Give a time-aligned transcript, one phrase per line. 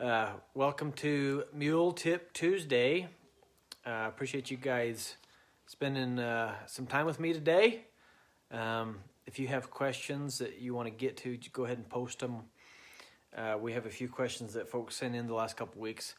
[0.00, 3.06] Uh, welcome to Mule Tip Tuesday.
[3.86, 5.16] Uh, appreciate you guys
[5.66, 7.84] spending uh, some time with me today.
[8.50, 12.20] Um, if you have questions that you want to get to, go ahead and post
[12.20, 12.44] them.
[13.36, 16.14] Uh, we have a few questions that folks sent in the last couple weeks.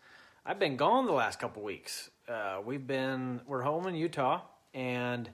[0.45, 2.11] I've been gone the last couple weeks.
[2.29, 4.41] Uh, we've been we're home in Utah,
[4.75, 5.27] and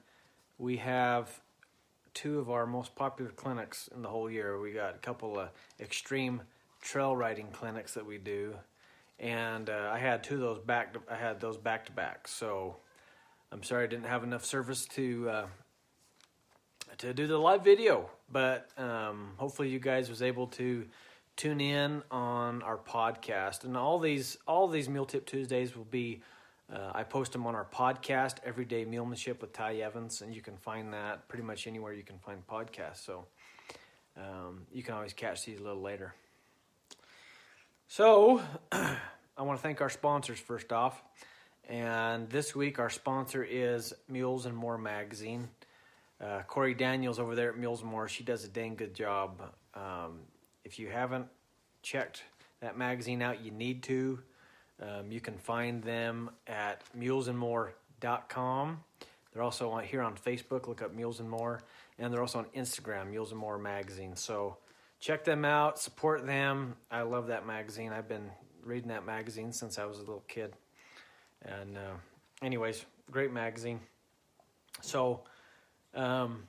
[0.57, 1.41] we have
[2.13, 4.57] two of our most popular clinics in the whole year.
[4.57, 5.49] We got a couple of
[5.81, 6.43] extreme
[6.87, 8.55] trail riding clinics that we do,
[9.19, 10.93] and uh, I had two of those back.
[10.93, 12.29] To, I had those back to back.
[12.29, 12.77] So
[13.51, 15.45] I'm sorry I didn't have enough service to uh,
[16.99, 20.85] to do the live video, but um, hopefully you guys was able to
[21.35, 23.65] tune in on our podcast.
[23.65, 26.21] And all these all these Mule Tip Tuesdays will be.
[26.69, 30.57] Uh, I post them on our podcast, Everyday Mulemanship with Ty Evans, and you can
[30.57, 33.05] find that pretty much anywhere you can find podcasts.
[33.05, 33.25] So
[34.17, 36.13] um, you can always catch these a little later.
[37.89, 38.97] So I
[39.39, 41.01] want to thank our sponsors first off.
[41.69, 45.47] And this week, our sponsor is Mules and More Magazine.
[46.19, 49.41] Uh, Corey Daniels over there at Mules and More, she does a dang good job.
[49.73, 50.19] Um,
[50.65, 51.27] if you haven't
[51.81, 52.23] checked
[52.59, 54.19] that magazine out, you need to.
[54.81, 58.79] Um, you can find them at mulesandmore.com.
[59.33, 60.67] They're also here on Facebook.
[60.67, 61.61] Look up Mules and More,
[61.99, 64.15] and they're also on Instagram, Mules and More Magazine.
[64.17, 64.57] So
[64.99, 66.75] check them out, support them.
[66.89, 67.91] I love that magazine.
[67.93, 68.29] I've been
[68.63, 70.53] reading that magazine since I was a little kid.
[71.43, 71.95] And uh,
[72.41, 73.79] anyways, great magazine.
[74.81, 75.21] So
[75.93, 76.47] um,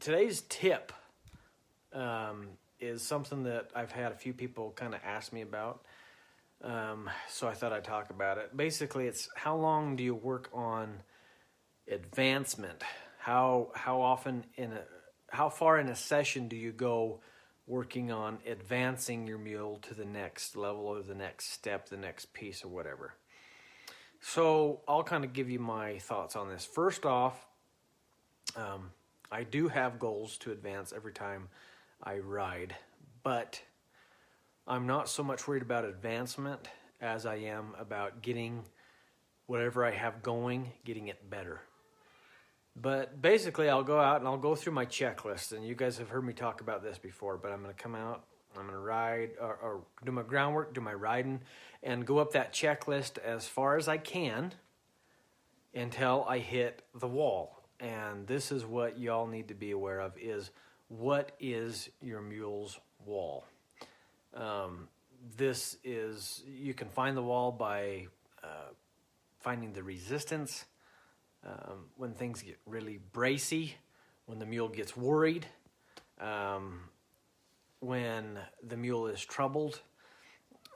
[0.00, 0.92] today's tip
[1.92, 2.48] um,
[2.80, 5.82] is something that I've had a few people kind of ask me about.
[6.62, 8.56] Um, so I thought I'd talk about it.
[8.56, 11.02] Basically, it's how long do you work on
[11.90, 12.82] advancement?
[13.18, 14.80] How how often in a
[15.28, 17.20] how far in a session do you go
[17.66, 22.32] working on advancing your mule to the next level or the next step, the next
[22.32, 23.14] piece or whatever?
[24.20, 26.64] So I'll kind of give you my thoughts on this.
[26.64, 27.46] First off,
[28.56, 28.90] um,
[29.30, 31.48] I do have goals to advance every time
[32.02, 32.74] I ride,
[33.22, 33.60] but
[34.66, 36.68] I'm not so much worried about advancement
[37.00, 38.64] as I am about getting
[39.46, 41.60] whatever I have going, getting it better.
[42.80, 45.52] But basically, I'll go out and I'll go through my checklist.
[45.52, 47.94] And you guys have heard me talk about this before, but I'm going to come
[47.94, 48.24] out,
[48.56, 51.40] I'm going to ride or, or, do my groundwork, do my riding,
[51.82, 54.52] and go up that checklist as far as I can
[55.74, 57.62] until I hit the wall.
[57.80, 60.50] And this is what y'all need to be aware of is
[60.88, 63.44] what is your mule's wall?
[64.34, 64.88] Um,
[65.36, 68.06] this is you can find the wall by
[68.42, 68.72] uh,
[69.40, 70.64] finding the resistance
[71.46, 73.76] um, when things get really bracy,
[74.26, 75.46] when the mule gets worried,
[76.20, 76.80] um,
[77.80, 79.80] when the mule is troubled.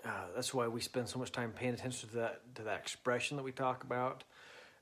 [0.04, 3.36] Uh, that's why we spend so much time paying attention to that to that expression
[3.36, 4.24] that we talk about.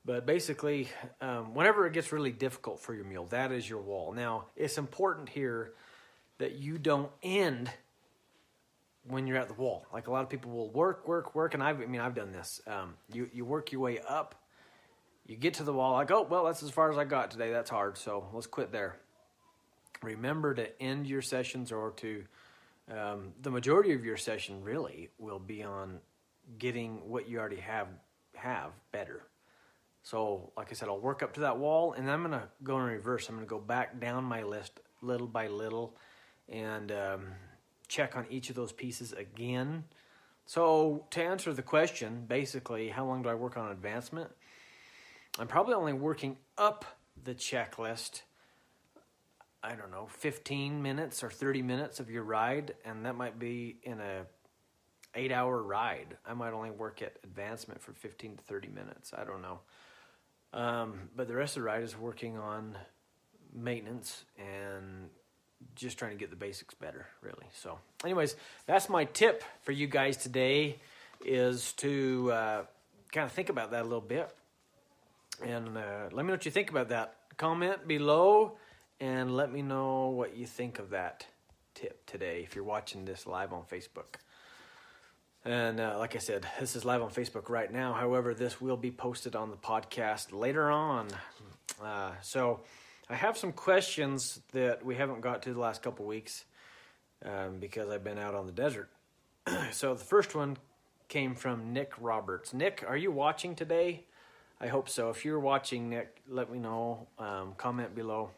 [0.03, 0.89] But basically,
[1.21, 4.13] um, whenever it gets really difficult for your mule, that is your wall.
[4.13, 5.73] Now, it's important here
[6.39, 7.69] that you don't end
[9.07, 9.85] when you're at the wall.
[9.93, 12.31] Like a lot of people will work, work, work, and I've, I mean, I've done
[12.31, 12.61] this.
[12.65, 14.35] Um, you you work your way up,
[15.25, 17.51] you get to the wall, like, oh well, that's as far as I got today.
[17.51, 18.97] That's hard, so let's quit there.
[20.01, 22.23] Remember to end your sessions, or to
[22.91, 25.99] um, the majority of your session really will be on
[26.57, 27.87] getting what you already have
[28.35, 29.23] have better.
[30.03, 32.83] So, like I said, I'll work up to that wall, and I'm gonna go in
[32.85, 33.29] reverse.
[33.29, 35.95] I'm gonna go back down my list little by little,
[36.49, 37.27] and um,
[37.87, 39.83] check on each of those pieces again.
[40.45, 44.31] So, to answer the question, basically, how long do I work on advancement?
[45.39, 46.85] I'm probably only working up
[47.23, 48.21] the checklist,
[49.63, 53.77] I don't know, 15 minutes or 30 minutes of your ride, and that might be
[53.83, 54.25] in a
[55.15, 56.17] eight hour ride.
[56.25, 59.13] I might only work at advancement for 15 to 30 minutes.
[59.15, 59.59] I don't know.
[60.53, 62.77] Um, but the rest of the ride is working on
[63.53, 65.09] maintenance and
[65.75, 67.45] just trying to get the basics better, really.
[67.53, 70.77] So, anyways, that's my tip for you guys today
[71.23, 72.61] is to uh,
[73.11, 74.33] kind of think about that a little bit.
[75.43, 77.15] And uh, let me know what you think about that.
[77.37, 78.57] Comment below
[78.99, 81.25] and let me know what you think of that
[81.73, 84.19] tip today if you're watching this live on Facebook.
[85.43, 87.93] And uh, like I said, this is live on Facebook right now.
[87.93, 91.07] However, this will be posted on the podcast later on.
[91.83, 92.61] Uh, so,
[93.11, 96.45] I have some questions that we haven't got to the last couple weeks
[97.25, 98.89] um, because I've been out on the desert.
[99.71, 100.55] so the first one
[101.09, 102.53] came from Nick Roberts.
[102.53, 104.05] Nick, are you watching today?
[104.61, 105.09] I hope so.
[105.09, 107.07] If you're watching, Nick, let me know.
[107.17, 108.29] Um, comment below.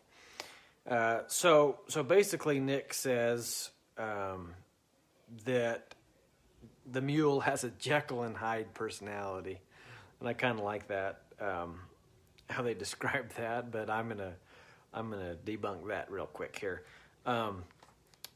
[0.89, 4.53] Uh, so so basically, Nick says um,
[5.43, 5.95] that
[6.89, 9.59] the mule has a Jekyll and Hyde personality,
[10.21, 11.81] and I kind of like that um,
[12.49, 13.69] how they describe that.
[13.69, 14.33] But I'm gonna
[14.93, 16.83] I'm gonna debunk that real quick here.
[17.25, 17.63] Um,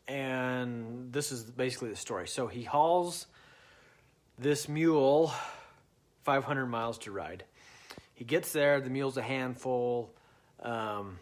[0.09, 2.27] and this is basically the story.
[2.27, 3.27] So he hauls
[4.37, 5.31] this mule
[6.23, 7.45] 500 miles to ride.
[8.17, 10.09] He gets there, the mule's a handful,
[10.63, 11.19] um,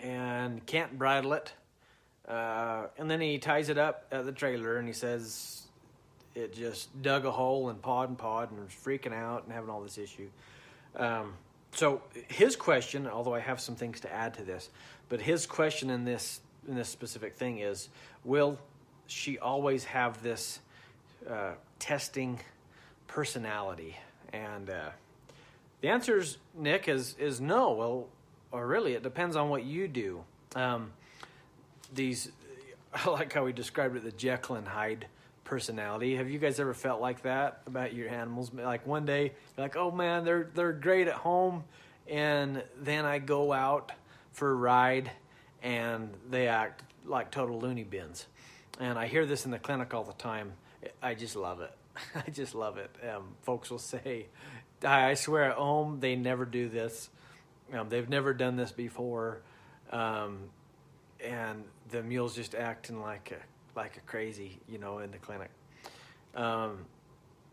[0.00, 1.52] and can't bridle it.
[2.28, 5.62] Uh, and then he ties it up at the trailer and he says
[6.36, 9.68] it just dug a hole and pawed and pawed and was freaking out and having
[9.68, 10.28] all this issue.
[10.94, 11.34] Um,
[11.72, 14.70] so his question, although I have some things to add to this,
[15.08, 17.88] but his question in this in this specific thing is,
[18.24, 18.60] will
[19.08, 20.60] she always have this
[21.28, 22.38] uh, testing
[23.08, 23.96] personality?
[24.32, 24.90] And uh,
[25.84, 27.72] the answer is, Nick, is is no.
[27.72, 28.08] Well,
[28.50, 30.24] or really, it depends on what you do.
[30.56, 30.92] Um,
[31.94, 32.32] these,
[32.94, 35.08] I like how we described it, the Jekyll and Hyde
[35.44, 36.16] personality.
[36.16, 38.50] Have you guys ever felt like that about your animals?
[38.54, 41.64] Like one day, you're like, oh man, they're they're great at home,
[42.08, 43.92] and then I go out
[44.32, 45.10] for a ride,
[45.62, 48.26] and they act like total loony bins.
[48.80, 50.54] And I hear this in the clinic all the time.
[51.02, 51.72] I just love it.
[52.14, 52.90] I just love it.
[53.06, 54.28] Um, folks will say,
[54.84, 57.08] I swear at home they never do this.
[57.72, 59.40] Um, they've never done this before.
[59.90, 60.50] Um,
[61.24, 65.50] and the mule's just acting like a like a crazy, you know, in the clinic.
[66.34, 66.86] Um,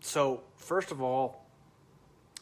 [0.01, 1.45] so first of all,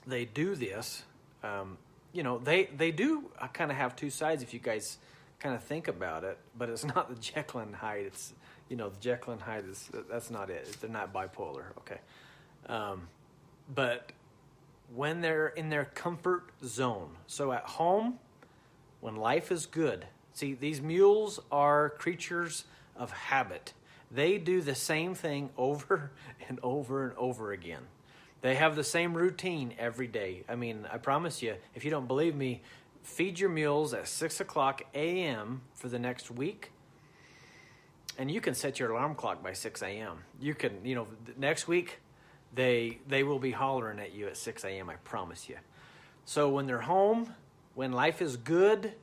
[0.07, 1.03] they do this.
[1.44, 1.77] Um,
[2.13, 4.97] you know, they they do uh, kind of have two sides if you guys
[5.39, 8.06] kind of think about it, but it's not the Jekyll and Hyde.
[8.06, 8.33] It's
[8.69, 10.77] you know the Jekyll and Hyde is that's not it.
[10.81, 11.65] They're not bipolar.
[11.80, 12.00] Okay,
[12.68, 13.07] um,
[13.74, 14.12] but
[14.94, 18.19] when they're in their comfort zone, so at home,
[19.01, 20.06] when life is good,
[20.39, 22.63] See, these mules are creatures
[22.95, 23.74] of habit.
[24.09, 26.12] They do the same thing over
[26.47, 27.88] and over and over again.
[28.41, 30.44] They have the same routine every day.
[30.47, 32.62] I mean, I promise you, if you don't believe me,
[33.03, 35.62] feed your mules at 6 o'clock a.m.
[35.74, 36.71] for the next week.
[38.18, 40.19] And you can set your alarm clock by 6 a.m.
[40.39, 41.07] You can, you know,
[41.38, 42.00] next week
[42.54, 44.90] they they will be hollering at you at 6 a.m.
[44.90, 45.57] I promise you.
[46.25, 47.34] So when they're home,
[47.75, 48.94] when life is good,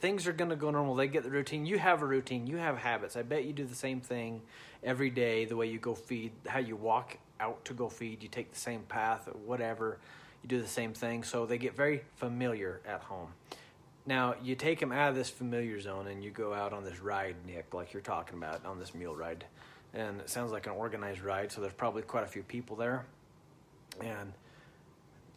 [0.00, 0.94] things are going to go normal.
[0.94, 1.66] They get the routine.
[1.66, 2.46] You have a routine.
[2.46, 3.16] You have habits.
[3.16, 4.42] I bet you do the same thing
[4.82, 5.44] every day.
[5.44, 8.58] The way you go feed, how you walk out to go feed, you take the
[8.58, 9.98] same path, or whatever.
[10.42, 11.22] You do the same thing.
[11.24, 13.32] So they get very familiar at home.
[14.06, 17.00] Now you take them out of this familiar zone and you go out on this
[17.00, 19.44] ride, Nick, like you're talking about on this mule ride,
[19.96, 21.50] and it sounds like an organized ride.
[21.50, 23.06] So there's probably quite a few people there,
[24.00, 24.32] and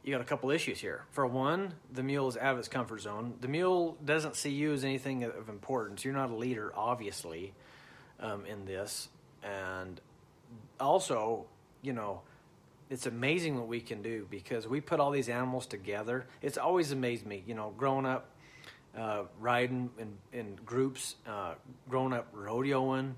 [0.03, 1.05] you got a couple issues here.
[1.11, 3.35] For one, the mule is out of its comfort zone.
[3.39, 6.03] The mule doesn't see you as anything of importance.
[6.03, 7.53] You're not a leader, obviously,
[8.19, 9.07] um, in this.
[9.43, 10.01] And
[10.79, 11.45] also,
[11.81, 12.21] you know,
[12.89, 16.25] it's amazing what we can do because we put all these animals together.
[16.41, 18.31] It's always amazed me, you know, growing up,
[18.97, 21.53] uh, riding in, in groups, uh,
[21.87, 23.13] growing up rodeoing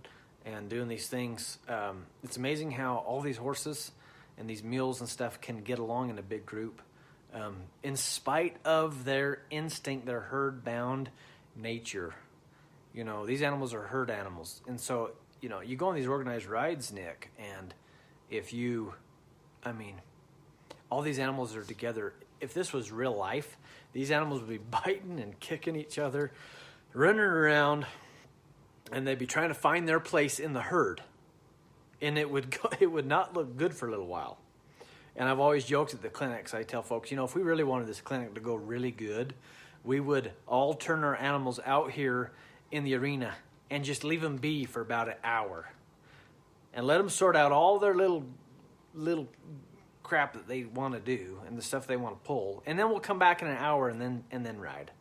[0.46, 1.60] and doing these things.
[1.68, 3.92] Um, it's amazing how all these horses
[4.38, 6.82] and these mules and stuff can get along in a big group.
[7.34, 11.10] Um, in spite of their instinct, their herd bound
[11.56, 12.14] nature.
[12.94, 14.62] You know, these animals are herd animals.
[14.68, 15.12] And so,
[15.42, 17.74] you know, you go on these organized rides, Nick, and
[18.30, 18.94] if you,
[19.64, 19.96] I mean,
[20.90, 22.14] all these animals are together.
[22.42, 23.58] If this was real life,
[23.94, 26.32] these animals would be biting and kicking each other,
[26.94, 27.86] running around,
[28.92, 31.02] and they'd be trying to find their place in the herd
[32.02, 34.38] and it would go, it would not look good for a little while.
[35.16, 36.54] And I've always joked at the clinics.
[36.54, 39.34] I tell folks, you know, if we really wanted this clinic to go really good,
[39.84, 42.32] we would all turn our animals out here
[42.72, 43.34] in the arena
[43.70, 45.70] and just leave them be for about an hour,
[46.74, 48.26] and let them sort out all their little
[48.94, 49.28] little
[50.04, 52.90] crap that they want to do and the stuff they want to pull, and then
[52.90, 54.92] we'll come back in an hour and then and then ride.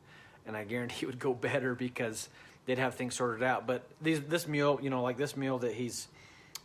[0.47, 2.29] And I guarantee it would go better because
[2.67, 3.67] they'd have things sorted out.
[3.67, 6.09] But these this mule, you know, like this mule that he's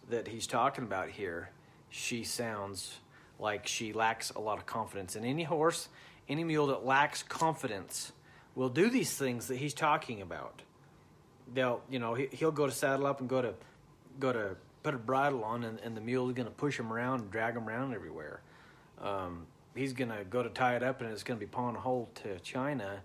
[0.09, 1.49] that he's talking about here,
[1.89, 2.97] she sounds
[3.39, 5.15] like she lacks a lot of confidence.
[5.15, 5.89] And any horse,
[6.29, 8.11] any mule that lacks confidence
[8.55, 10.61] will do these things that he's talking about.
[11.53, 13.53] They'll, you know, he, will go to saddle up and go to,
[14.19, 16.91] go to put a bridle on, and, and the mule is going to push him
[16.91, 18.41] around and drag him around everywhere.
[19.01, 21.75] Um, he's going to go to tie it up, and it's going to be pawing
[21.75, 23.01] a hole to China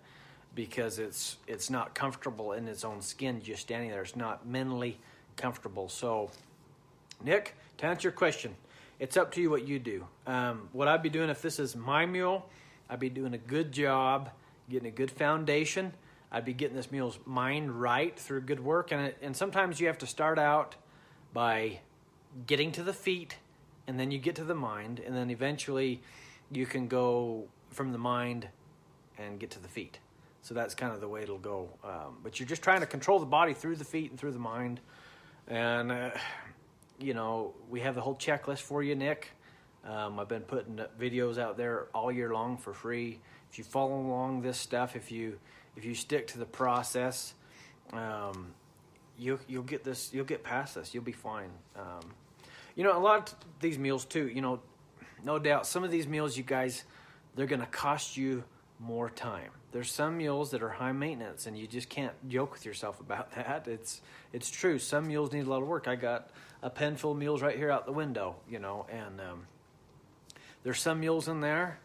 [0.54, 4.02] because it's it's not comfortable in its own skin just standing there.
[4.02, 4.99] It's not mentally
[5.37, 5.88] comfortable.
[5.88, 6.30] So
[7.23, 8.54] Nick, to answer your question,
[8.99, 10.07] it's up to you what you do.
[10.26, 12.49] Um, what I'd be doing if this is my mule,
[12.88, 14.30] I'd be doing a good job,
[14.69, 15.92] getting a good foundation.
[16.33, 19.88] I'd be getting this mule's mind right through good work, and it, and sometimes you
[19.88, 20.76] have to start out
[21.33, 21.80] by
[22.47, 23.38] getting to the feet,
[23.87, 26.00] and then you get to the mind, and then eventually
[26.52, 28.49] you can go from the mind
[29.19, 29.99] and get to the feet.
[30.42, 31.68] So that's kind of the way it'll go.
[31.85, 34.38] Um, but you're just trying to control the body through the feet and through the
[34.38, 34.80] mind.
[35.49, 36.11] And, uh,
[36.99, 39.28] you know, we have the whole checklist for you, Nick.
[39.85, 43.20] Um, I've been putting videos out there all year long for free.
[43.50, 45.38] If you follow along this stuff, if you
[45.76, 47.35] if you stick to the process,
[47.92, 48.54] um,
[49.18, 50.12] you you'll get this.
[50.12, 50.94] You'll get past this.
[50.94, 51.50] You'll be fine.
[51.76, 52.12] Um,
[52.76, 54.28] you know, a lot of these meals too.
[54.28, 54.61] You know,
[55.25, 56.85] no doubt some of these meals, you guys,
[57.35, 58.44] they're going to cost you
[58.78, 59.50] more time.
[59.72, 63.32] There's some mules that are high maintenance, and you just can't joke with yourself about
[63.34, 63.68] that.
[63.68, 64.00] It's
[64.32, 64.78] it's true.
[64.78, 65.88] Some mules need a lot of work.
[65.88, 66.30] I got
[66.62, 69.46] a pen full of meals right here out the window, you know, and um,
[70.62, 71.78] there's some mules in there.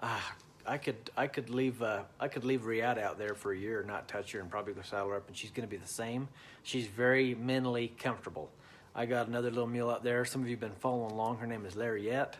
[0.00, 0.20] Uh,
[0.66, 3.84] I could I could leave uh, I could leave Riata out there for a year
[3.86, 5.88] not touch her and probably go saddle her up and she's going to be the
[5.88, 6.28] same.
[6.62, 8.50] She's very mentally comfortable.
[8.94, 10.24] I got another little mule out there.
[10.24, 11.38] Some of you have been following along.
[11.38, 12.36] Her name is Lariette.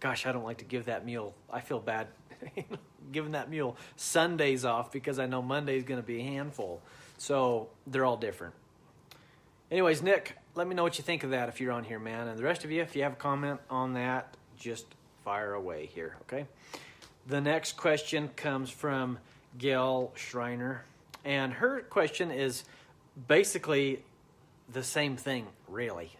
[0.00, 1.34] Gosh, I don't like to give that mule.
[1.50, 2.06] I feel bad
[3.12, 6.80] giving that mule Sundays off because I know Monday's going to be a handful.
[7.18, 8.54] So they're all different.
[9.70, 12.28] Anyways, Nick, let me know what you think of that if you're on here, man.
[12.28, 14.86] And the rest of you, if you have a comment on that, just
[15.24, 16.46] fire away here, okay?
[17.26, 19.18] The next question comes from
[19.58, 20.84] Gail Schreiner,
[21.24, 22.64] and her question is
[23.26, 24.02] basically
[24.72, 26.10] the same thing, really.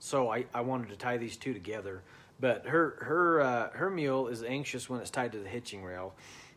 [0.00, 2.02] So I, I wanted to tie these two together.
[2.40, 6.14] But her her uh, her mule is anxious when it's tied to the hitching rail,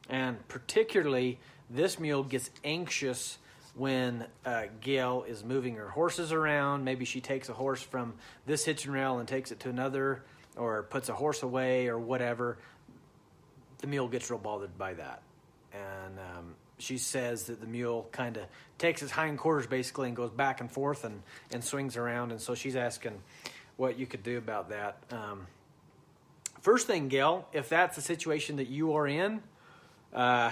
[0.10, 3.38] and particularly this mule gets anxious
[3.74, 6.84] when uh, Gail is moving her horses around.
[6.84, 8.14] Maybe she takes a horse from
[8.46, 10.24] this hitching rail and takes it to another
[10.58, 12.58] or puts a horse away or whatever,
[13.80, 15.22] the mule gets real bothered by that.
[15.74, 18.44] And um, she says that the mule kind of
[18.78, 21.22] takes its hindquarters basically and goes back and forth and,
[21.52, 22.32] and swings around.
[22.32, 23.22] And so she's asking
[23.78, 24.98] what you could do about that.
[25.12, 25.48] Um,
[26.62, 29.42] first thing, Gail, if that's the situation that you are in,
[30.14, 30.52] uh,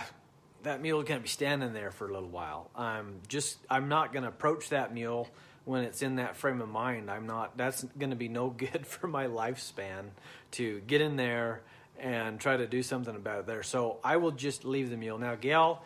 [0.64, 2.70] that mule to be standing there for a little while.
[2.76, 5.30] I'm just, I'm not going to approach that mule
[5.66, 7.10] when it's in that frame of mind.
[7.10, 10.10] I'm not, that's going to be no good for my lifespan
[10.52, 11.62] to get in there
[11.98, 13.64] and try to do something about it there.
[13.64, 15.18] So I will just leave the mule.
[15.18, 15.84] Now, Gail,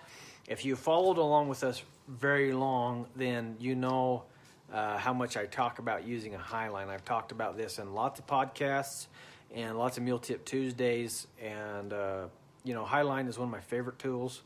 [0.47, 4.23] if you followed along with us very long, then you know
[4.71, 6.89] uh, how much I talk about using a highline.
[6.89, 9.07] I've talked about this in lots of podcasts
[9.53, 11.27] and lots of Mule Tip Tuesdays.
[11.41, 12.25] And, uh,
[12.63, 14.41] you know, highline is one of my favorite tools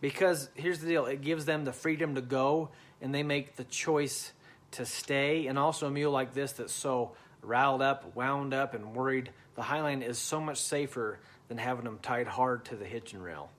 [0.00, 2.70] because here's the deal it gives them the freedom to go
[3.00, 4.32] and they make the choice
[4.72, 5.46] to stay.
[5.46, 9.62] And also, a mule like this that's so riled up, wound up, and worried, the
[9.62, 13.50] Highline is so much safer than having them tied hard to the hitching rail.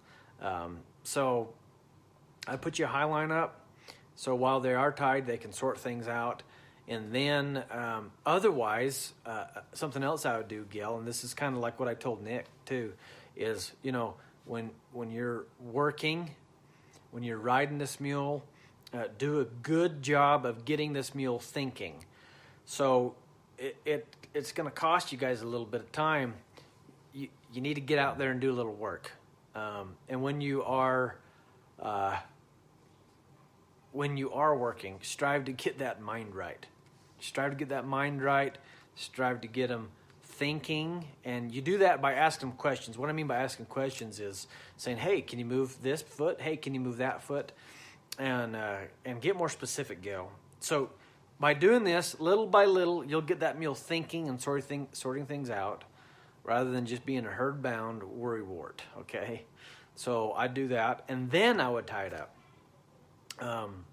[0.41, 1.53] Um, so,
[2.47, 3.61] I put your Highline up.
[4.15, 6.41] So while they are tied, they can sort things out.
[6.87, 11.53] And then, um, otherwise, uh, something else I would do, Gail, and this is kind
[11.53, 12.93] of like what I told Nick too,
[13.35, 14.15] is you know
[14.45, 16.31] when when you're working,
[17.11, 18.43] when you're riding this mule,
[18.93, 22.05] uh, do a good job of getting this mule thinking.
[22.65, 23.15] So
[23.57, 26.35] it, it it's going to cost you guys a little bit of time.
[27.13, 29.11] You you need to get out there and do a little work.
[29.55, 31.17] Um, and when you are
[31.81, 32.17] uh,
[33.91, 36.65] when you are working, strive to get that mind right.
[37.19, 38.57] Strive to get that mind right.
[38.95, 39.89] Strive to get them
[40.23, 42.97] thinking, and you do that by asking questions.
[42.97, 44.47] What I mean by asking questions is
[44.77, 46.41] saying, "Hey, can you move this foot?
[46.41, 47.51] Hey, can you move that foot?"
[48.17, 50.31] and uh, and get more specific, Gail.
[50.59, 50.89] So
[51.39, 55.49] by doing this, little by little, you'll get that mule thinking and sorting sorting things
[55.49, 55.83] out,
[56.43, 58.81] rather than just being a herd bound worry wart.
[58.99, 59.43] Okay,
[59.95, 62.35] so I do that, and then I would tie it up.
[63.39, 63.85] Um,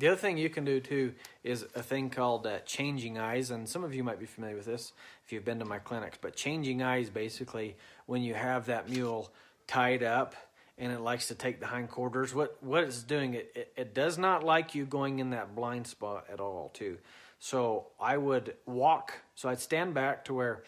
[0.00, 1.12] the other thing you can do too
[1.44, 4.64] is a thing called uh, changing eyes, and some of you might be familiar with
[4.64, 4.92] this
[5.24, 6.18] if you've been to my clinics.
[6.20, 7.76] But changing eyes, basically,
[8.06, 9.30] when you have that mule
[9.66, 10.34] tied up
[10.78, 12.34] and it likes to take the hindquarters.
[12.34, 15.86] What what it's doing, it, it, it does not like you going in that blind
[15.86, 16.96] spot at all, too.
[17.38, 19.12] So I would walk.
[19.34, 20.64] So I'd stand back to where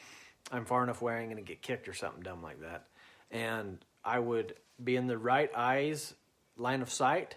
[0.53, 2.85] I'm far enough away I'm going to get kicked or something dumb like that,
[3.31, 6.15] and I would be in the right eyes
[6.59, 7.37] line of sight,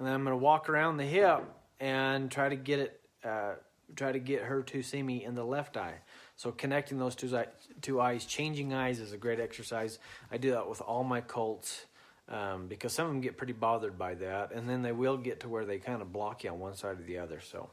[0.00, 1.44] and then I'm going to walk around the hip
[1.78, 3.00] and try to get it.
[3.22, 3.52] Uh,
[3.96, 5.96] try to get her to see me in the left eye.
[6.36, 7.44] So connecting those two,
[7.82, 9.98] two eyes, changing eyes is a great exercise.
[10.30, 11.84] I do that with all my colts
[12.30, 15.40] um, because some of them get pretty bothered by that, and then they will get
[15.40, 17.40] to where they kind of block you on one side or the other.
[17.40, 17.68] So,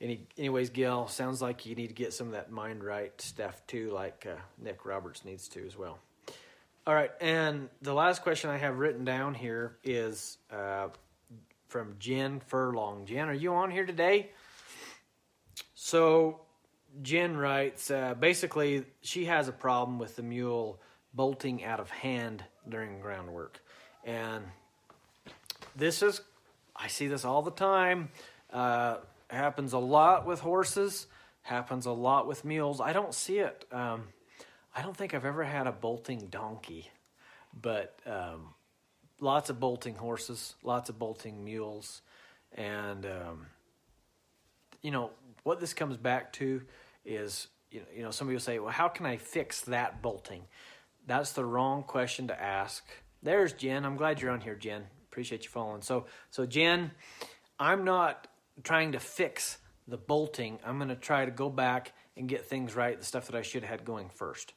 [0.00, 3.60] any, anyways, Gail, sounds like you need to get some of that mind right stuff
[3.66, 5.98] too, like uh, Nick Roberts needs to as well.
[6.86, 10.88] All right, and the last question I have written down here is uh,
[11.70, 13.06] from Jen Furlong.
[13.06, 14.30] Jen, are you on here today?
[15.74, 16.40] So,
[17.00, 20.80] Jen writes uh, basically, she has a problem with the mule
[21.14, 23.60] bolting out of hand during groundwork.
[24.04, 24.44] And
[25.76, 26.20] this is,
[26.74, 28.08] I see this all the time.
[28.52, 28.96] Uh,
[29.28, 31.06] happens a lot with horses,
[31.42, 32.80] happens a lot with mules.
[32.80, 33.64] I don't see it.
[33.70, 34.08] Um,
[34.74, 36.90] I don't think I've ever had a bolting donkey,
[37.60, 38.54] but um,
[39.20, 42.02] lots of bolting horses, lots of bolting mules.
[42.52, 43.46] And, um,
[44.82, 45.10] you know,
[45.44, 46.62] what this comes back to
[47.04, 50.42] is, you know, you know, somebody will say, well, how can I fix that bolting?
[51.06, 52.84] That's the wrong question to ask.
[53.22, 53.84] There's Jen.
[53.84, 54.84] I'm glad you're on here, Jen.
[55.10, 55.82] Appreciate you following.
[55.82, 56.90] So, so Jen,
[57.58, 58.26] I'm not
[58.62, 60.58] trying to fix the bolting.
[60.64, 63.42] I'm going to try to go back and get things right, the stuff that I
[63.42, 64.52] should have had going first.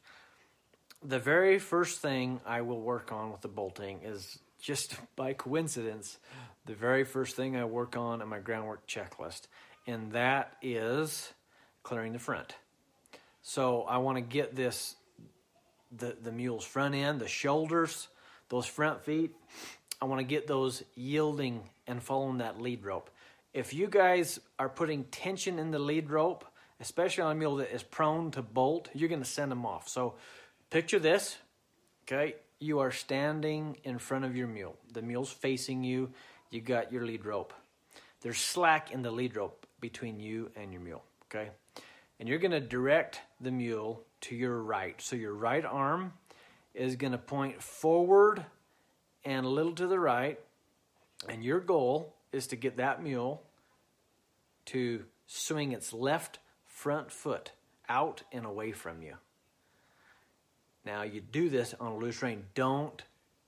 [1.03, 6.17] The very first thing I will work on with the bolting is just by coincidence,
[6.65, 9.47] the very first thing I work on in my groundwork checklist,
[9.85, 11.33] and that is
[11.83, 12.55] clearing the front.
[13.41, 14.95] So I want to get this
[15.95, 18.07] the the mule's front end, the shoulders,
[18.47, 19.35] those front feet.
[20.01, 23.09] I want to get those yielding and following that lead rope.
[23.53, 26.45] If you guys are putting tension in the lead rope,
[26.79, 29.89] especially on a mule that is prone to bolt, you're going to send them off.
[29.89, 30.15] So
[30.69, 31.37] picture this,
[32.05, 32.35] okay?
[32.63, 34.77] You are standing in front of your mule.
[34.93, 36.11] The mule's facing you.
[36.49, 37.53] You got your lead rope.
[38.21, 41.49] There's slack in the lead rope between you and your mule, okay?
[42.21, 44.95] And you're going to direct the mule to your right.
[45.01, 46.13] So your right arm
[46.73, 48.45] is going to point forward
[49.25, 50.39] and a little to the right.
[51.27, 53.43] And your goal is to get that mule
[54.67, 57.51] to swing its left front foot
[57.89, 59.15] out and away from you.
[60.85, 62.45] Now, you do this on a loose rein.
[62.55, 63.01] Don't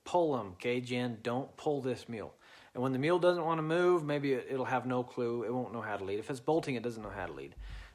[0.04, 1.18] pull them, okay, Jen?
[1.22, 2.34] Don't pull this mule.
[2.74, 5.44] And when the mule doesn't want to move, maybe it'll have no clue.
[5.44, 6.18] It won't know how to lead.
[6.18, 7.54] If it's bolting, it doesn't know how to lead.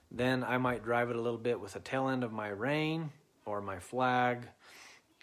[0.10, 3.12] Then I might drive it a little bit with the tail end of my rein
[3.46, 4.48] or my flag.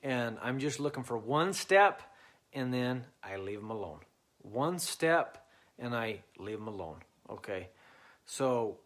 [0.03, 2.03] And I'm just looking for one step
[2.53, 4.01] and then I leave them alone.
[4.43, 5.45] One step
[5.79, 6.99] and I leave them alone.
[7.29, 7.69] Okay.
[8.25, 8.79] So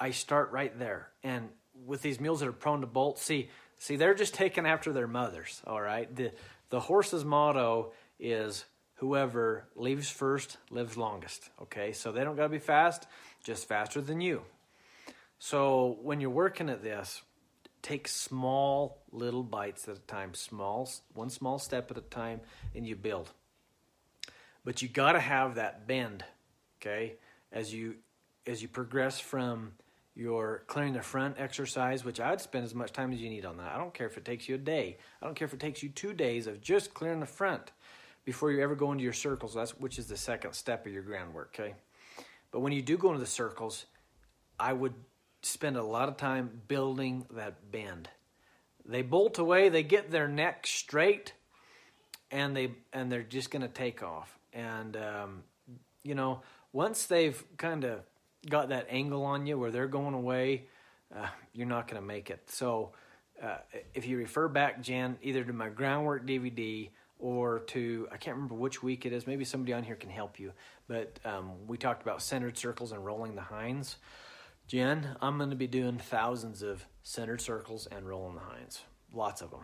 [0.00, 1.08] I start right there.
[1.22, 1.48] And
[1.84, 5.08] with these mules that are prone to bolt, see, see, they're just taking after their
[5.08, 5.62] mothers.
[5.66, 6.14] All right.
[6.14, 6.32] The
[6.70, 8.64] the horse's motto is
[8.96, 11.50] whoever leaves first lives longest.
[11.62, 11.92] Okay.
[11.92, 13.06] So they don't gotta be fast,
[13.44, 14.42] just faster than you.
[15.38, 17.22] So when you're working at this,
[17.82, 22.40] take small little bites at a time, small one small step at a time,
[22.74, 23.30] and you build.
[24.64, 26.24] But you got to have that bend,
[26.80, 27.14] okay?
[27.52, 27.96] As you
[28.46, 29.72] as you progress from
[30.16, 33.58] your clearing the front exercise, which I'd spend as much time as you need on
[33.58, 33.72] that.
[33.72, 34.96] I don't care if it takes you a day.
[35.20, 37.70] I don't care if it takes you two days of just clearing the front
[38.24, 39.54] before you ever go into your circles.
[39.54, 41.74] That's which is the second step of your groundwork, okay?
[42.50, 43.84] But when you do go into the circles,
[44.58, 44.94] I would
[45.42, 48.08] spend a lot of time building that bend.
[48.86, 51.34] They bolt away, they get their neck straight,
[52.30, 54.38] and they and they're just to take off.
[54.54, 55.42] And um,
[56.02, 56.40] you know,
[56.72, 58.00] once they've kind of
[58.48, 60.66] got that angle on you where they're going away,
[61.14, 62.50] uh, you're not going to make it.
[62.50, 62.92] So,
[63.42, 63.58] uh,
[63.94, 68.54] if you refer back, Jen, either to my groundwork DVD or to I can't remember
[68.54, 69.26] which week it is.
[69.26, 70.52] Maybe somebody on here can help you.
[70.88, 73.96] But um, we talked about centered circles and rolling the hinds.
[74.66, 78.82] Jen, I'm going to be doing thousands of centered circles and rolling the hinds,
[79.12, 79.60] lots of them.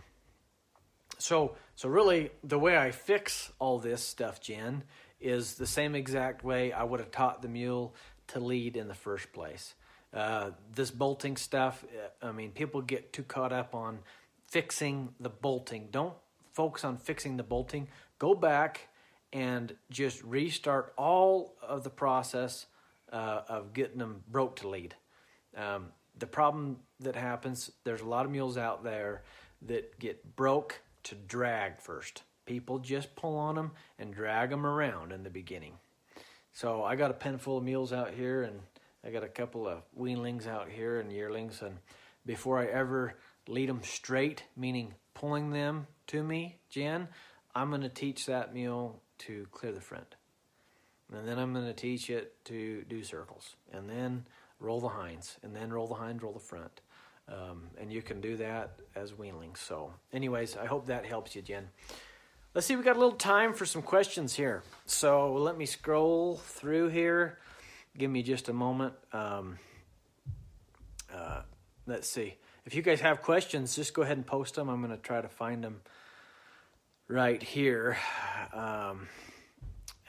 [1.19, 4.85] So, so really, the way I fix all this stuff, Jen,
[5.21, 7.95] is the same exact way I would have taught the mule
[8.33, 9.75] to lead in the first place.
[10.13, 14.01] Uh, this bolting stuff, uh, I mean, people get too caught up on
[14.47, 15.89] fixing the bolting.
[15.91, 16.15] Don't
[16.53, 17.89] focus on fixing the bolting.
[18.19, 18.89] Go back
[19.33, 22.67] and just restart all of the process
[23.13, 24.95] uh, of getting them broke to lead.
[25.57, 25.87] Um,
[26.19, 29.23] the problem that happens, there's a lot of mules out there
[29.63, 32.23] that get broke to drag first.
[32.45, 35.75] People just pull on them and drag them around in the beginning.
[36.53, 38.61] So I got a pen full of mules out here, and
[39.05, 41.63] I got a couple of weanlings out here and yearlings.
[41.63, 41.79] And
[42.27, 43.15] before I ever
[43.49, 47.09] lead them straight, meaning pulling them to me, Jen,
[47.55, 50.15] I'm going to teach that mule to clear the front.
[51.13, 53.57] And then I'm going to teach it to do circles.
[53.73, 54.27] And then
[54.61, 55.39] roll the hinds.
[55.43, 56.81] And then roll the hinds, roll the front.
[57.29, 59.59] Um, and you can do that as weanlings.
[59.59, 61.69] So, anyways, I hope that helps you, Jen.
[62.55, 64.63] Let's see, we got a little time for some questions here.
[64.85, 67.39] So, let me scroll through here.
[67.97, 68.95] Give me just a moment.
[69.13, 69.59] Um,
[71.13, 71.43] uh,
[71.87, 72.35] let's see.
[72.67, 74.69] If you guys have questions, just go ahead and post them.
[74.69, 75.81] I'm going to try to find them
[77.09, 77.97] right here.
[78.53, 79.09] Um,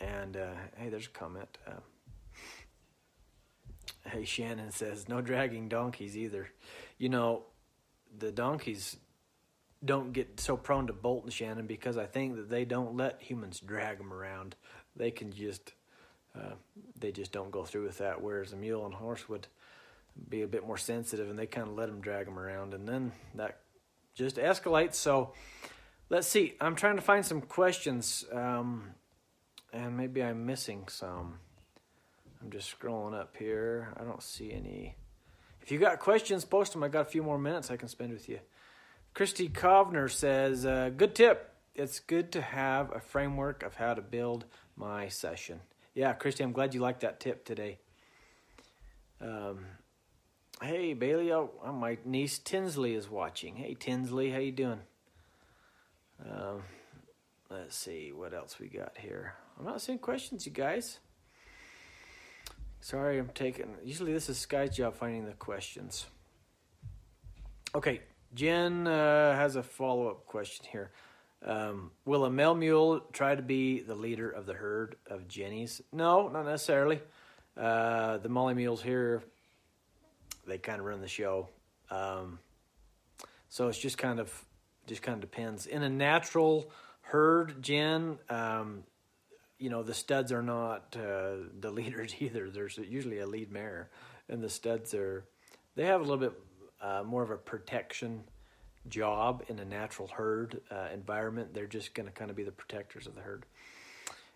[0.02, 1.58] and uh, hey, there's a comment.
[1.66, 1.80] Uh,
[4.06, 6.50] Hey, Shannon says, no dragging donkeys either.
[6.98, 7.46] You know,
[8.18, 8.98] the donkeys
[9.84, 13.60] don't get so prone to bolting, Shannon, because I think that they don't let humans
[13.60, 14.56] drag them around.
[14.96, 15.74] They can just,
[16.36, 16.54] uh,
[17.00, 18.22] they just don't go through with that.
[18.22, 19.48] Whereas a mule and horse would
[20.30, 22.88] be a bit more sensitive, and they kind of let them drag them around, and
[22.88, 23.60] then that
[24.14, 24.96] just escalates.
[24.96, 25.34] So,
[26.10, 26.54] let's see.
[26.62, 28.92] I'm trying to find some questions, um,
[29.74, 31.40] and maybe I'm missing some.
[32.42, 33.94] I'm just scrolling up here.
[33.98, 34.96] I don't see any.
[35.62, 36.84] If you got questions, post them.
[36.84, 38.40] I got a few more minutes I can spend with you.
[39.14, 41.54] Christy Kovner says, uh, "Good tip.
[41.76, 44.46] It's good to have a framework of how to build
[44.76, 45.62] my session."
[45.94, 47.78] Yeah, Christy, I'm glad you liked that tip today.
[49.22, 49.66] Um,
[50.62, 53.56] hey Bailey, oh, my niece Tinsley is watching.
[53.56, 54.80] Hey Tinsley, how you doing?
[56.30, 56.64] Um,
[57.50, 59.36] let's see what else we got here.
[59.58, 61.00] I'm not seeing questions, you guys.
[62.82, 63.76] Sorry, I'm taking.
[63.84, 66.08] Usually, this is Sky's job finding the questions.
[67.76, 68.02] Okay,
[68.34, 70.92] Jen uh, has a follow up question here.
[71.46, 75.82] Um, will a male mule try to be the leader of the herd of jennies?
[75.92, 77.02] No, not necessarily.
[77.58, 79.22] Uh, the Molly mules here,
[80.48, 81.50] they kind of run the show.
[81.92, 82.40] Um,
[83.50, 84.34] so it's just kind of
[84.88, 85.68] just kind of depends.
[85.68, 88.84] In a natural herd, Jen, um,
[89.60, 92.50] you know the studs are not uh, the leaders either.
[92.50, 93.90] There's usually a lead mare,
[94.28, 95.24] and the studs are
[95.76, 96.34] they have a little bit
[96.84, 98.24] uh, more of a protection
[98.90, 101.54] job in a natural herd uh, environment.
[101.54, 103.46] They're just going to kind of be the protectors of the herd.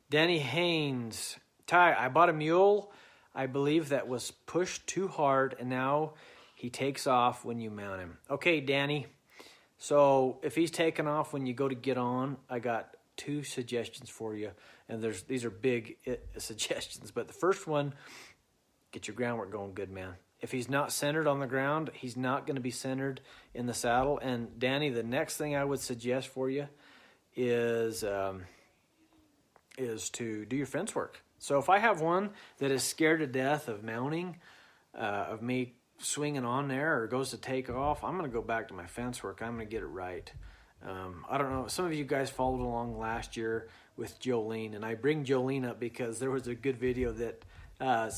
[0.10, 1.36] Danny Haynes,
[1.68, 2.92] Ty, I bought a mule.
[3.36, 6.14] I believe that was pushed too hard, and now
[6.56, 8.18] he takes off when you mount him.
[8.30, 9.08] Okay, Danny.
[9.78, 14.10] So if he's taking off when you go to get on, I got two suggestions
[14.10, 14.52] for you,
[14.88, 17.12] and there's these are big uh, suggestions.
[17.12, 17.94] But the first one,
[18.92, 20.16] get your groundwork going, good man.
[20.40, 23.22] If he's not centered on the ground, he's not going to be centered
[23.54, 24.20] in the saddle.
[24.20, 26.68] And Danny, the next thing I would suggest for you
[27.36, 28.44] is um,
[29.78, 31.22] is to do your fence work.
[31.40, 34.38] So if I have one that is scared to death of mounting,
[34.98, 38.42] uh, of me swinging on there or goes to take off, I'm going to go
[38.42, 39.42] back to my fence work.
[39.42, 40.32] I'm going to get it right.
[40.86, 41.68] Um, I don't know.
[41.68, 45.80] Some of you guys followed along last year with Jolene, and I bring Jolene up
[45.80, 47.44] because there was a good video that
[47.80, 48.10] uh,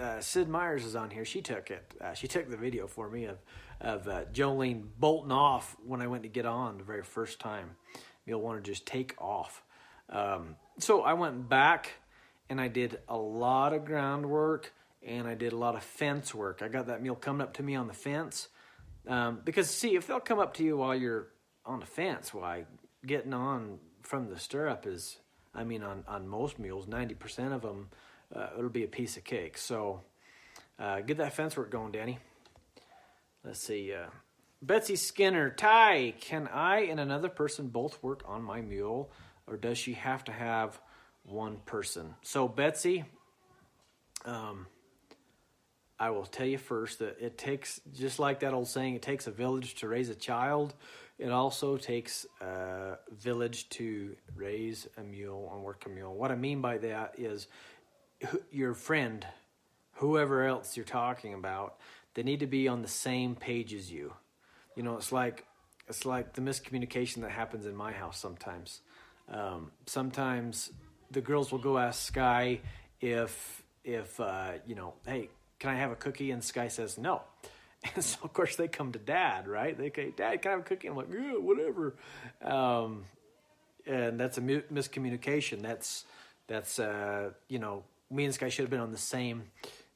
[0.00, 1.24] uh, Sid Myers is on here.
[1.24, 1.94] She took it.
[2.00, 3.38] Uh, she took the video for me of
[3.80, 7.70] of uh, Jolene bolting off when I went to get on the very first time.
[8.24, 9.62] You'll want to just take off.
[10.08, 11.90] Um, so I went back
[12.48, 14.72] and I did a lot of groundwork
[15.04, 16.62] and I did a lot of fence work.
[16.62, 18.48] I got that mule coming up to me on the fence
[19.08, 21.28] um, because see if they'll come up to you while you're
[21.66, 22.66] on the fence, why
[23.04, 25.18] getting on from the stirrup is,
[25.54, 27.88] I mean, on on most mules, ninety percent of them
[28.34, 29.58] uh, it'll be a piece of cake.
[29.58, 30.00] So
[30.78, 32.18] uh, get that fence work going, Danny.
[33.44, 33.92] Let's see.
[33.92, 34.06] Uh,
[34.62, 39.10] Betsy Skinner, Ty, can I and another person both work on my mule,
[39.48, 40.80] or does she have to have
[41.24, 42.14] one person?
[42.22, 43.04] So, Betsy,
[44.24, 44.66] um,
[45.98, 49.26] I will tell you first that it takes, just like that old saying, it takes
[49.26, 50.74] a village to raise a child.
[51.18, 56.14] It also takes a village to raise a mule and work a mule.
[56.14, 57.46] What I mean by that is
[58.50, 59.26] your friend,
[59.94, 61.76] whoever else you're talking about,
[62.14, 64.12] they need to be on the same page as you.
[64.76, 65.46] You know, it's like
[65.88, 68.80] it's like the miscommunication that happens in my house sometimes.
[69.28, 70.70] Um, sometimes
[71.10, 72.60] the girls will go ask Sky
[73.00, 76.30] if if uh, you know, hey, can I have a cookie?
[76.30, 77.22] And Sky says no.
[77.96, 79.76] And so of course they come to Dad, right?
[79.76, 80.86] They say, Dad, can I have a cookie?
[80.86, 81.96] I'm like, yeah, whatever.
[82.40, 83.06] Um,
[83.84, 85.62] and that's a miscommunication.
[85.62, 86.04] That's
[86.46, 89.44] that's uh, you know me and this guy should have been on the same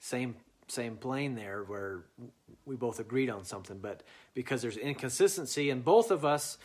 [0.01, 0.37] same
[0.69, 2.05] same plane there where
[2.65, 3.79] we both agreed on something.
[3.79, 4.03] But
[4.35, 6.59] because there's inconsistency in both of us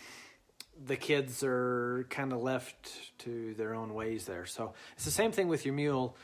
[0.84, 4.46] the kids are kind of left to their own ways there.
[4.46, 6.16] So it's the same thing with your mule.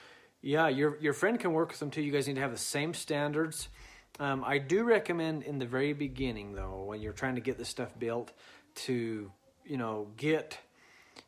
[0.41, 2.01] Yeah your your friend can work with them too.
[2.01, 3.69] You guys need to have the same standards.
[4.19, 7.69] Um, i do recommend in the very beginning though when you're trying to get this
[7.69, 8.31] stuff built
[8.73, 9.31] to
[9.63, 10.57] you know get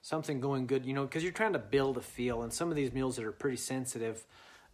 [0.02, 2.42] something going good, you know, because you're trying to build a feel.
[2.42, 4.26] And some of these mules that are pretty sensitive,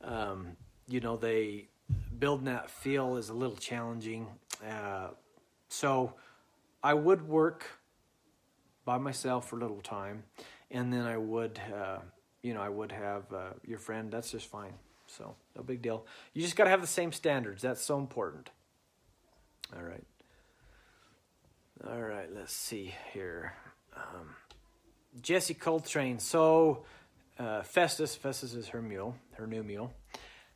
[0.04, 1.68] um, you know, they
[2.18, 4.28] building that feel is a little challenging.
[4.68, 5.10] Uh,
[5.70, 6.14] so
[6.84, 7.66] I would work
[8.86, 10.24] by myself for a little time,
[10.70, 12.00] and then I would, uh,
[12.42, 14.12] you know, I would have uh, your friend.
[14.12, 14.74] That's just fine.
[15.08, 16.06] So no big deal.
[16.34, 17.62] You just got to have the same standards.
[17.62, 18.50] That's so important.
[19.76, 20.04] All right.
[21.88, 22.30] All right.
[22.34, 23.54] Let's see here.
[23.96, 24.35] Um,
[25.22, 26.20] Jesse Coltrane.
[26.20, 26.86] So,
[27.38, 29.94] uh, Festus, Festus is her mule, her new mule.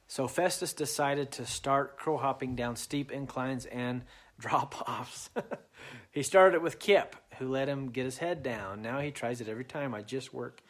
[0.08, 4.02] So Festus decided to start crow hopping down steep inclines and
[4.40, 5.30] drop offs.
[6.12, 8.82] he started it with Kip, who let him get his head down.
[8.82, 9.94] Now he tries it every time.
[9.94, 10.64] I just work.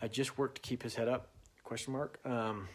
[0.00, 1.28] I just work to keep his head up.
[1.64, 2.18] Question mark.
[2.26, 2.68] Um,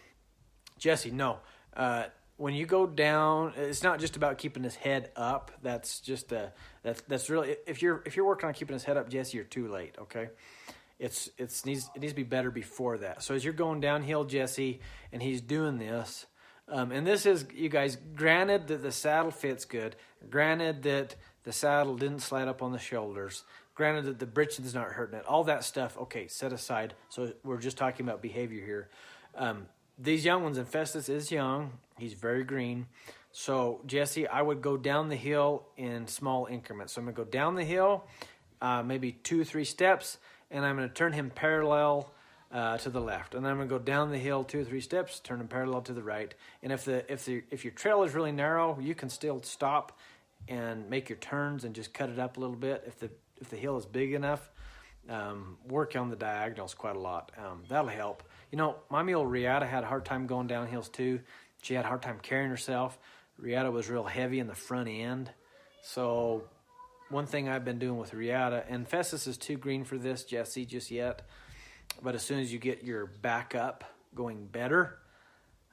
[0.79, 1.39] Jesse, no.
[1.75, 2.05] Uh,
[2.37, 5.51] when you go down, it's not just about keeping his head up.
[5.61, 8.95] That's just a that's that's really if you're if you're working on keeping his head
[8.95, 9.95] up, Jesse, you're too late.
[9.99, 10.29] Okay,
[10.99, 13.23] it's it's needs it needs to be better before that.
[13.23, 14.79] So as you're going downhill, Jesse,
[15.11, 16.27] and he's doing this,
[16.69, 17.97] um, and this is you guys.
[18.15, 19.95] Granted that the saddle fits good.
[20.29, 23.43] Granted that the saddle didn't slide up on the shoulders.
[23.73, 25.25] Granted that the britchen's not hurting it.
[25.25, 26.95] All that stuff, okay, set aside.
[27.09, 28.89] So we're just talking about behavior here.
[29.35, 29.67] Um,
[29.97, 31.71] these young ones, and Festus is young.
[31.97, 32.87] He's very green.
[33.31, 36.93] So Jesse, I would go down the hill in small increments.
[36.93, 38.05] So I'm gonna go down the hill,
[38.61, 40.17] uh, maybe two, three steps
[40.51, 42.11] and I'm going to turn him parallel
[42.51, 44.63] uh, to the left, and then I'm going to go down the hill two or
[44.63, 46.33] three steps, turn him parallel to the right.
[46.63, 49.97] And if the if the if your trail is really narrow, you can still stop
[50.47, 52.83] and make your turns and just cut it up a little bit.
[52.87, 53.09] If the
[53.41, 54.49] if the hill is big enough,
[55.09, 57.31] um, work on the diagonals quite a lot.
[57.37, 58.23] Um, that'll help.
[58.51, 61.21] You know, my mule Riata had a hard time going down hills too.
[61.61, 62.97] She had a hard time carrying herself.
[63.37, 65.31] Riata was real heavy in the front end,
[65.83, 66.43] so
[67.09, 70.65] one thing I've been doing with Riata, and Festus is too green for this, Jesse,
[70.65, 71.21] just yet.
[72.01, 73.83] But as soon as you get your back up
[74.13, 74.97] going better,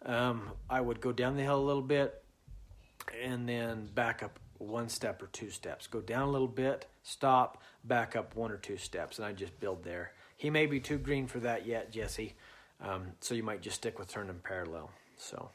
[0.05, 2.23] um, I would go down the hill a little bit
[3.23, 5.87] and then back up one step or two steps.
[5.87, 9.59] Go down a little bit, stop, back up one or two steps, and I just
[9.61, 10.13] build there.
[10.37, 12.35] He may be too green for that yet, Jesse.
[12.81, 14.91] Um, so you might just stick with turning parallel.
[15.17, 15.51] So.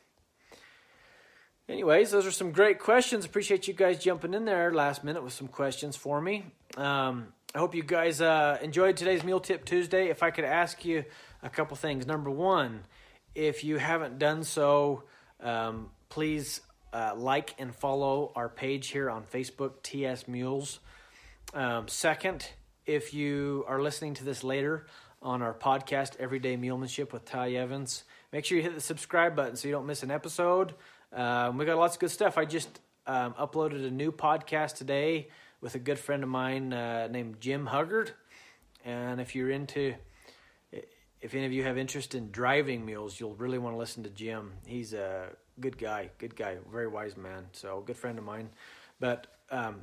[1.67, 3.25] Anyways, those are some great questions.
[3.25, 6.45] Appreciate you guys jumping in there last minute with some questions for me.
[6.75, 10.09] Um, I hope you guys uh, enjoyed today's Mule Tip Tuesday.
[10.09, 11.05] If I could ask you
[11.43, 12.07] a couple things.
[12.07, 12.81] Number one,
[13.35, 15.03] if you haven't done so,
[15.41, 20.79] um, please uh, like and follow our page here on Facebook, TS Mules.
[21.53, 22.47] Um, second,
[22.85, 24.87] if you are listening to this later
[25.21, 29.55] on our podcast, Everyday Mulemanship with Ty Evans, make sure you hit the subscribe button
[29.55, 30.73] so you don't miss an episode.
[31.11, 32.37] Um, we got lots of good stuff.
[32.37, 35.29] I just um, uploaded a new podcast today
[35.61, 38.11] with a good friend of mine uh, named Jim Huggard.
[38.85, 39.95] And if you're into,
[40.71, 44.09] if any of you have interest in driving mules, you'll really want to listen to
[44.09, 44.53] Jim.
[44.65, 45.29] He's a
[45.59, 47.47] good guy, good guy, very wise man.
[47.51, 48.49] So, good friend of mine.
[49.01, 49.81] But um,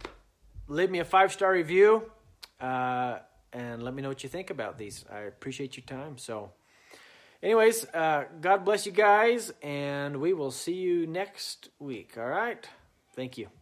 [0.69, 2.11] leave me a five star review
[2.61, 3.19] uh,
[3.57, 5.05] and let me know what you think about these.
[5.11, 6.19] I appreciate your time.
[6.19, 6.53] So,
[7.43, 12.17] Anyways, uh, God bless you guys, and we will see you next week.
[12.17, 12.67] All right?
[13.15, 13.56] Thank you.